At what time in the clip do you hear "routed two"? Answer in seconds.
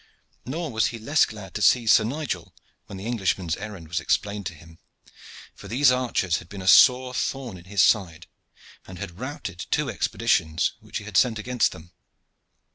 9.19-9.91